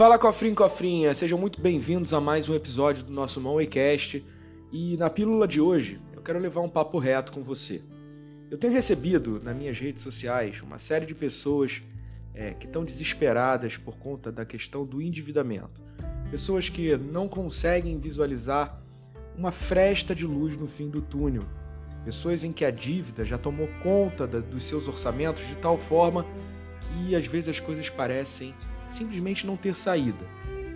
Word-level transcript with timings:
Fala 0.00 0.18
cofrinho 0.18 0.54
cofrinha, 0.54 1.14
sejam 1.14 1.38
muito 1.38 1.60
bem-vindos 1.60 2.14
a 2.14 2.20
mais 2.22 2.48
um 2.48 2.54
episódio 2.54 3.04
do 3.04 3.12
nosso 3.12 3.38
Moneycast. 3.38 4.24
E 4.72 4.96
na 4.96 5.10
pílula 5.10 5.46
de 5.46 5.60
hoje, 5.60 6.00
eu 6.14 6.22
quero 6.22 6.38
levar 6.38 6.62
um 6.62 6.70
papo 6.70 6.96
reto 6.98 7.32
com 7.32 7.42
você. 7.42 7.82
Eu 8.50 8.56
tenho 8.56 8.72
recebido 8.72 9.38
nas 9.44 9.54
minhas 9.54 9.78
redes 9.78 10.02
sociais 10.02 10.62
uma 10.62 10.78
série 10.78 11.04
de 11.04 11.14
pessoas 11.14 11.82
é, 12.32 12.54
que 12.54 12.64
estão 12.64 12.82
desesperadas 12.82 13.76
por 13.76 13.98
conta 13.98 14.32
da 14.32 14.42
questão 14.46 14.86
do 14.86 15.02
endividamento. 15.02 15.82
Pessoas 16.30 16.70
que 16.70 16.96
não 16.96 17.28
conseguem 17.28 17.98
visualizar 18.00 18.82
uma 19.36 19.52
fresta 19.52 20.14
de 20.14 20.24
luz 20.24 20.56
no 20.56 20.66
fim 20.66 20.88
do 20.88 21.02
túnel. 21.02 21.44
Pessoas 22.06 22.42
em 22.42 22.52
que 22.52 22.64
a 22.64 22.70
dívida 22.70 23.22
já 23.22 23.36
tomou 23.36 23.68
conta 23.82 24.26
da, 24.26 24.40
dos 24.40 24.64
seus 24.64 24.88
orçamentos 24.88 25.46
de 25.46 25.56
tal 25.56 25.76
forma 25.76 26.24
que 26.80 27.14
às 27.14 27.26
vezes 27.26 27.50
as 27.50 27.60
coisas 27.60 27.90
parecem 27.90 28.54
simplesmente 28.90 29.46
não 29.46 29.56
ter 29.56 29.74
saída. 29.74 30.24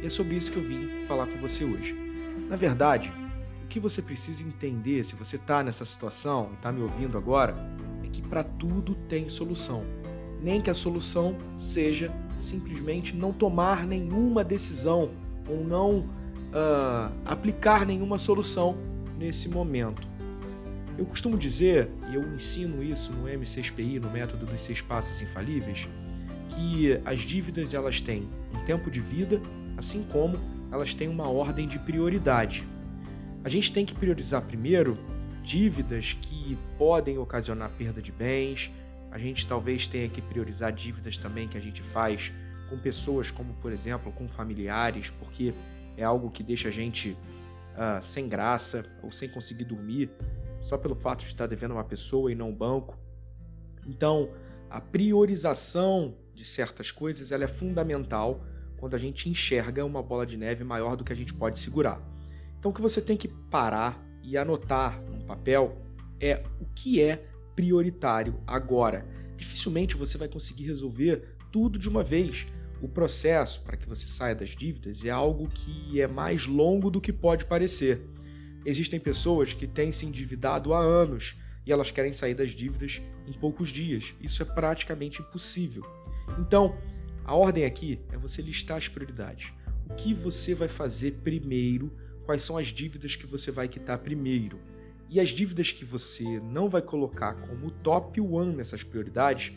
E 0.03 0.07
é 0.07 0.11
sobre 0.11 0.37
isso 0.37 0.53
que 0.53 0.59
eu 0.59 0.65
vim 0.65 1.05
falar 1.07 1.27
com 1.27 1.39
você 1.39 1.65
hoje. 1.65 1.95
Na 2.49 2.57
verdade, 2.57 3.13
o 3.65 3.67
que 3.67 3.81
você 3.81 4.03
precisa 4.03 4.45
entender 4.45 5.05
se 5.05 5.17
você 5.17 5.37
está 5.37 5.63
nessa 5.63 5.85
situação 5.85 6.51
e 6.53 6.55
está 6.55 6.71
me 6.71 6.83
ouvindo 6.83 7.17
agora 7.17 7.57
é 8.05 8.09
que 8.09 8.23
para 8.23 8.45
tudo 8.45 8.95
tem 9.09 9.29
solução. 9.29 9.85
Nem 10.43 10.61
que 10.61 10.71
a 10.71 10.75
solução 10.75 11.37
seja 11.57 12.13
simplesmente 12.39 13.15
não 13.15 13.33
tomar 13.33 13.87
nenhuma 13.87 14.45
decisão 14.45 15.11
ou 15.49 15.65
não 15.65 16.01
uh, 16.01 17.13
aplicar 17.25 17.87
nenhuma 17.87 18.19
solução 18.19 18.77
nesse 19.19 19.49
momento. 19.49 20.07
Eu 20.97 21.05
costumo 21.07 21.37
dizer, 21.37 21.91
e 22.11 22.15
eu 22.15 22.35
ensino 22.35 22.83
isso 22.83 23.13
no 23.13 23.27
M6PI, 23.27 24.01
no 24.01 24.11
método 24.11 24.47
dos 24.47 24.63
seis 24.63 24.81
passos 24.81 25.21
infalíveis, 25.23 25.89
que 26.55 27.01
as 27.05 27.21
dívidas 27.21 27.75
elas 27.75 28.01
têm 28.01 28.29
um 28.53 28.65
tempo 28.65 28.91
de 28.91 29.01
vida, 29.01 29.41
assim 29.77 30.05
como 30.05 30.39
elas 30.71 30.95
têm 30.95 31.09
uma 31.09 31.29
ordem 31.29 31.67
de 31.67 31.79
prioridade. 31.79 32.67
A 33.43 33.49
gente 33.49 33.73
tem 33.73 33.85
que 33.85 33.95
priorizar 33.95 34.43
primeiro 34.43 34.97
dívidas 35.43 36.15
que 36.15 36.59
podem 36.79 37.19
ocasionar 37.19 37.71
perda 37.71 38.01
de 38.01 38.11
bens. 38.11 38.73
A 39.11 39.19
gente 39.19 39.47
talvez 39.47 39.87
tenha 39.87 40.09
que 40.09 40.23
priorizar 40.23 40.73
dívidas 40.73 41.19
também 41.19 41.47
que 41.47 41.59
a 41.59 41.61
gente 41.61 41.83
faz 41.83 42.33
com 42.69 42.79
pessoas, 42.79 43.31
como 43.31 43.53
por 43.55 43.71
exemplo 43.71 44.11
com 44.13 44.27
familiares, 44.27 45.11
porque 45.11 45.55
é 45.97 46.03
algo 46.03 46.31
que 46.31 46.43
deixa 46.43 46.69
a 46.69 46.73
gente 46.73 47.11
uh, 47.11 48.01
sem 48.01 48.29
graça 48.29 48.85
ou 49.03 49.13
sem 49.13 49.29
conseguir 49.29 49.65
dormir 49.65 50.11
só 50.61 50.79
pelo 50.79 50.95
fato 50.95 51.21
de 51.21 51.27
estar 51.27 51.47
devendo 51.47 51.73
uma 51.73 51.85
pessoa 51.85 52.33
e 52.33 52.35
não 52.35 52.49
um 52.49 52.55
banco. 52.55 52.99
Então, 53.87 54.31
a 54.71 54.81
priorização 54.81 56.17
de 56.35 56.45
certas 56.45 56.91
coisas 56.91 57.31
ela 57.31 57.45
é 57.45 57.49
fundamental 57.49 58.45
quando 58.77 58.95
a 58.95 58.99
gente 58.99 59.29
enxerga 59.29 59.85
uma 59.85 60.03
bola 60.03 60.27
de 60.27 60.37
neve 60.37 60.65
maior 60.65 60.97
do 60.97 61.05
que 61.05 61.13
a 61.13 61.17
gente 61.17 61.33
pode 61.33 61.59
segurar. 61.59 62.03
Então 62.59 62.71
o 62.71 62.75
que 62.75 62.83
você 62.83 63.01
tem 63.01 63.17
que 63.17 63.29
parar 63.29 64.03
e 64.23 64.37
anotar 64.37 65.01
no 65.03 65.25
papel 65.25 65.81
é 66.21 66.43
o 66.61 66.67
que 66.75 67.01
é 67.01 67.27
prioritário 67.55 68.41
agora. 68.47 69.07
Dificilmente 69.37 69.97
você 69.97 70.19
vai 70.19 70.29
conseguir 70.29 70.65
resolver 70.65 71.37
tudo 71.53 71.79
de 71.79 71.89
uma 71.89 72.03
vez. 72.03 72.47
O 72.81 72.89
processo 72.89 73.63
para 73.63 73.77
que 73.77 73.89
você 73.89 74.07
saia 74.07 74.35
das 74.35 74.51
dívidas 74.51 75.05
é 75.05 75.11
algo 75.11 75.49
que 75.49 76.01
é 76.01 76.07
mais 76.07 76.47
longo 76.47 76.91
do 76.91 77.01
que 77.01 77.13
pode 77.13 77.45
parecer. 77.45 78.03
Existem 78.67 78.99
pessoas 78.99 79.53
que 79.53 79.67
têm 79.67 79.93
se 79.93 80.07
endividado 80.07 80.75
há 80.75 80.81
anos 80.81 81.37
e 81.67 81.73
elas 81.73 81.91
querem 81.91 82.13
sair 82.13 82.35
das 82.35 82.51
dívidas 82.51 83.01
em 83.27 83.33
poucos 83.33 83.69
dias. 83.69 84.15
Isso 84.21 84.43
é 84.43 84.47
praticamente 84.47 85.23
impossível. 85.23 85.85
Então, 86.39 86.77
a 87.25 87.35
ordem 87.35 87.65
aqui 87.65 88.01
é 88.13 88.19
você 88.19 88.43
listar 88.43 88.77
as 88.77 88.89
prioridades. 88.89 89.53
O 89.89 89.95
que 89.95 90.13
você 90.13 90.55
vai 90.55 90.69
fazer 90.69 91.13
primeiro? 91.23 91.93
Quais 92.25 92.43
são 92.43 92.57
as 92.57 92.69
dívidas 92.69 93.17
que 93.17 93.27
você 93.27 93.51
vai 93.51 93.69
quitar 93.69 93.99
primeiro? 93.99 94.59
E 95.09 95.21
as 95.21 95.31
dívidas 95.31 95.71
que 95.71 95.85
você 95.85 96.41
não 96.41 96.69
vai 96.69 96.83
colocar 96.83 97.35
como 97.35 97.71
top 97.71 98.21
one 98.21 98.57
nessas 98.57 98.83
prioridades, 98.83 99.53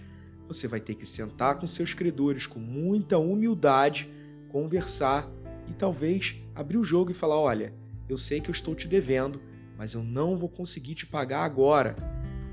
você 0.47 0.67
vai 0.67 0.79
ter 0.79 0.95
que 0.95 1.05
sentar 1.05 1.59
com 1.59 1.67
seus 1.67 1.93
credores 1.93 2.45
com 2.45 2.59
muita 2.59 3.17
humildade, 3.17 4.09
conversar 4.49 5.29
e 5.67 5.73
talvez 5.73 6.35
abrir 6.55 6.77
o 6.77 6.83
jogo 6.83 7.11
e 7.11 7.13
falar: 7.13 7.39
olha, 7.39 7.73
eu 8.07 8.17
sei 8.17 8.39
que 8.39 8.49
eu 8.49 8.53
estou 8.53 8.75
te 8.75 8.87
devendo, 8.87 9.41
mas 9.77 9.93
eu 9.93 10.03
não 10.03 10.37
vou 10.37 10.49
conseguir 10.49 10.95
te 10.95 11.05
pagar 11.05 11.43
agora. 11.43 11.95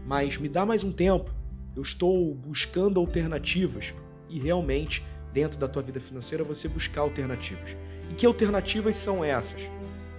Mas 0.06 0.38
me 0.38 0.48
dá 0.48 0.66
mais 0.66 0.84
um 0.84 0.92
tempo. 0.92 1.32
Eu 1.74 1.82
estou 1.82 2.34
buscando 2.34 3.00
alternativas 3.00 3.94
e 4.28 4.38
realmente 4.38 5.04
dentro 5.32 5.58
da 5.58 5.66
tua 5.66 5.82
vida 5.82 6.00
financeira 6.00 6.44
você 6.44 6.68
buscar 6.68 7.00
alternativas. 7.02 7.76
E 8.10 8.14
que 8.14 8.24
alternativas 8.24 8.96
são 8.96 9.24
essas? 9.24 9.70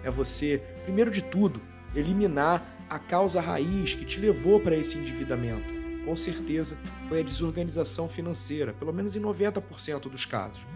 É 0.03 0.11
você, 0.11 0.61
primeiro 0.83 1.09
de 1.09 1.23
tudo, 1.23 1.61
eliminar 1.95 2.75
a 2.89 2.99
causa 2.99 3.41
raiz 3.41 3.95
que 3.95 4.05
te 4.05 4.19
levou 4.19 4.59
para 4.59 4.75
esse 4.75 4.97
endividamento. 4.97 5.73
Com 6.05 6.15
certeza 6.15 6.77
foi 7.05 7.21
a 7.21 7.23
desorganização 7.23 8.07
financeira, 8.07 8.73
pelo 8.73 8.93
menos 8.93 9.15
em 9.15 9.21
90% 9.21 10.09
dos 10.09 10.25
casos. 10.25 10.67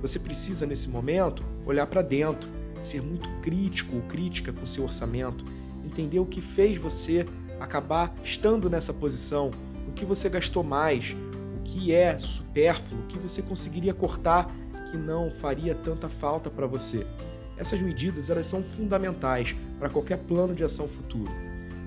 Você 0.00 0.18
precisa 0.18 0.66
nesse 0.66 0.88
momento 0.88 1.44
olhar 1.64 1.86
para 1.86 2.02
dentro, 2.02 2.50
ser 2.82 3.00
muito 3.00 3.28
crítico 3.40 3.96
ou 3.96 4.02
crítica 4.02 4.52
com 4.52 4.66
seu 4.66 4.84
orçamento, 4.84 5.44
entender 5.84 6.18
o 6.18 6.26
que 6.26 6.40
fez 6.40 6.76
você 6.76 7.24
acabar 7.60 8.14
estando 8.22 8.68
nessa 8.68 8.92
posição, 8.92 9.50
o 9.88 9.92
que 9.92 10.04
você 10.04 10.28
gastou 10.28 10.62
mais, 10.62 11.16
que 11.64 11.92
é 11.92 12.16
supérfluo, 12.18 13.06
que 13.08 13.18
você 13.18 13.42
conseguiria 13.42 13.94
cortar, 13.94 14.54
que 14.90 14.96
não 14.96 15.30
faria 15.30 15.74
tanta 15.74 16.08
falta 16.08 16.50
para 16.50 16.66
você. 16.66 17.06
Essas 17.56 17.80
medidas 17.80 18.30
elas 18.30 18.46
são 18.46 18.62
fundamentais 18.62 19.56
para 19.78 19.88
qualquer 19.88 20.18
plano 20.18 20.54
de 20.54 20.64
ação 20.64 20.88
futuro. 20.88 21.30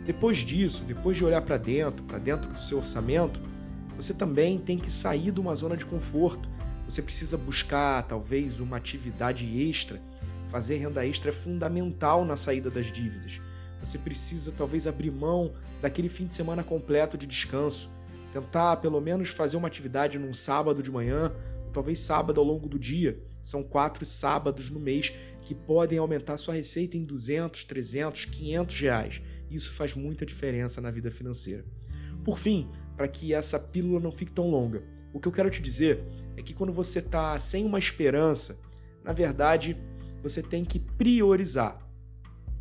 Depois 0.05 0.38
disso, 0.39 0.83
depois 0.85 1.17
de 1.17 1.25
olhar 1.25 1.41
para 1.41 1.57
dentro, 1.57 2.03
para 2.05 2.17
dentro 2.17 2.51
do 2.51 2.59
seu 2.59 2.77
orçamento, 2.77 3.41
você 3.95 4.13
também 4.13 4.57
tem 4.57 4.77
que 4.77 4.91
sair 4.91 5.31
de 5.31 5.39
uma 5.39 5.55
zona 5.55 5.75
de 5.75 5.85
conforto. 5.85 6.47
Você 6.88 7.01
precisa 7.01 7.38
buscar 7.38 8.03
talvez 8.03 8.59
uma 8.59 8.77
atividade 8.77 9.45
extra. 9.69 10.01
Fazer 10.47 10.77
renda 10.77 11.05
extra 11.05 11.29
é 11.29 11.33
fundamental 11.33 12.23
na 12.23 12.38
saída 12.38 12.69
das 12.69 12.89
dívidas. 12.89 13.41
Você 13.83 13.97
precisa 13.97 14.53
talvez 14.55 14.88
abrir 14.88 15.11
mão 15.11 15.51
daquele 15.81 16.07
fim 16.07 16.25
de 16.25 16.33
semana 16.33 16.63
completo 16.63 17.17
de 17.17 17.27
descanso 17.27 17.89
tentar 18.31 18.77
pelo 18.77 18.99
menos 19.01 19.29
fazer 19.29 19.57
uma 19.57 19.67
atividade 19.67 20.19
num 20.19 20.33
sábado 20.33 20.83
de 20.83 20.91
manhã, 20.91 21.33
ou 21.65 21.71
talvez 21.71 21.99
sábado 21.99 22.39
ao 22.39 22.45
longo 22.45 22.67
do 22.67 22.77
dia. 22.77 23.21
São 23.41 23.63
quatro 23.63 24.05
sábados 24.05 24.69
no 24.69 24.79
mês 24.79 25.13
que 25.41 25.55
podem 25.55 25.97
aumentar 25.97 26.38
sua 26.38 26.53
receita 26.53 26.97
em 26.97 27.05
200, 27.05 27.63
300, 27.63 28.25
500 28.25 28.79
reais. 28.81 29.21
Isso 29.49 29.73
faz 29.73 29.95
muita 29.95 30.25
diferença 30.25 30.81
na 30.81 30.91
vida 30.91 31.09
financeira. 31.09 31.65
Por 32.23 32.38
fim, 32.38 32.69
para 32.95 33.07
que 33.07 33.33
essa 33.33 33.57
pílula 33.57 33.99
não 33.99 34.11
fique 34.11 34.33
tão 34.33 34.49
longa, 34.49 34.83
o 35.13 35.19
que 35.19 35.27
eu 35.27 35.31
quero 35.31 35.49
te 35.49 35.61
dizer 35.61 36.03
é 36.35 36.44
que 36.44 36.53
quando 36.53 36.73
você 36.73 36.99
está 36.99 37.39
sem 37.39 37.65
uma 37.65 37.79
esperança, 37.79 38.59
na 39.03 39.13
verdade, 39.13 39.77
você 40.21 40.44
tem 40.44 40.65
que 40.65 40.79
priorizar. 40.79 41.79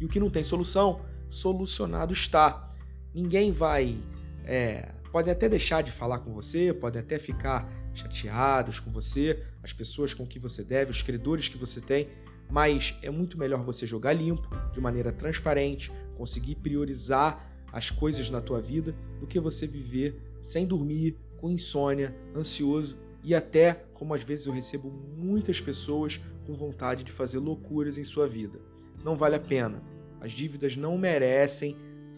E 0.00 0.04
o 0.04 0.08
que 0.08 0.20
não 0.20 0.30
tem 0.30 0.44
solução, 0.44 1.00
solucionado 1.28 2.12
está. 2.12 2.68
Ninguém 3.12 3.50
vai 3.50 3.98
é, 4.44 4.92
podem 5.16 5.32
até 5.32 5.48
deixar 5.48 5.80
de 5.80 5.90
falar 5.90 6.18
com 6.18 6.34
você, 6.34 6.74
podem 6.74 7.00
até 7.00 7.18
ficar 7.18 7.66
chateados 7.94 8.78
com 8.78 8.90
você, 8.90 9.42
as 9.62 9.72
pessoas 9.72 10.12
com 10.12 10.26
que 10.26 10.38
você 10.38 10.62
deve, 10.62 10.90
os 10.90 11.00
credores 11.00 11.48
que 11.48 11.56
você 11.56 11.80
tem, 11.80 12.10
mas 12.50 12.94
é 13.00 13.08
muito 13.08 13.38
melhor 13.38 13.64
você 13.64 13.86
jogar 13.86 14.12
limpo, 14.12 14.46
de 14.74 14.78
maneira 14.78 15.10
transparente, 15.10 15.90
conseguir 16.18 16.56
priorizar 16.56 17.50
as 17.72 17.90
coisas 17.90 18.28
na 18.28 18.42
tua 18.42 18.60
vida 18.60 18.94
do 19.18 19.26
que 19.26 19.40
você 19.40 19.66
viver 19.66 20.20
sem 20.42 20.66
dormir, 20.66 21.16
com 21.38 21.50
insônia, 21.50 22.14
ansioso 22.36 22.98
e 23.24 23.34
até, 23.34 23.86
como 23.94 24.12
às 24.12 24.22
vezes 24.22 24.44
eu 24.44 24.52
recebo 24.52 24.90
muitas 25.16 25.62
pessoas 25.62 26.20
com 26.46 26.54
vontade 26.54 27.02
de 27.02 27.10
fazer 27.10 27.38
loucuras 27.38 27.96
em 27.96 28.04
sua 28.04 28.28
vida. 28.28 28.60
Não 29.02 29.16
vale 29.16 29.36
a 29.36 29.40
pena. 29.40 29.82
As 30.20 30.32
dívidas 30.32 30.76
não 30.76 30.98
merecem 30.98 31.74